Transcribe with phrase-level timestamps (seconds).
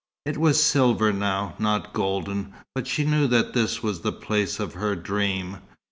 [0.25, 4.73] It was silver now, not golden; but she knew that this was the place of
[4.73, 5.57] her dream.